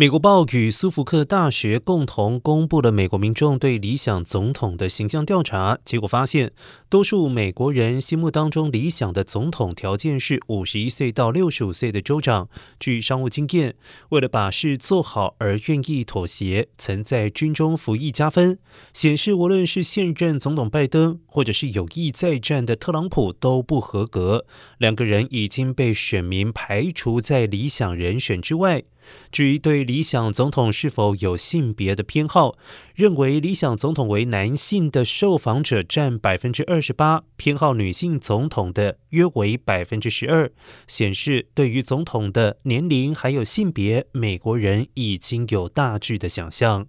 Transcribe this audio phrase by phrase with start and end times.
[0.00, 6.52] 美国报与苏福克大学共同公布了美国民众对理想总统的形象调查结果，发现
[6.88, 12.48] 多数美国人心目当中理想的总统条件是五十一岁到六十五岁的州长，
[12.78, 13.74] 具商务经验，
[14.10, 18.60] 为了把事做好而愿意妥协，曾在军中服役加分。
[18.92, 24.46] 显示无论是现任总统拜登，或者是有意再战的特朗普都不合格，
[24.78, 28.84] 两个人已经被选民排除在理想人选之外。
[29.30, 32.56] 至于对理想总统是否有性别的偏好，
[32.94, 40.50] 认为理想总统为男性的受访者占百分之二十八，偏好女性总统的约为百分之十二，
[40.86, 46.88] 显示对于总统的年龄还有性别，美国人已经有大致的想象。